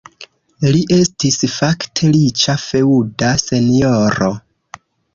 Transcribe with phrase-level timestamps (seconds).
[0.75, 4.35] Li estis fakte riĉa feŭda senjoro.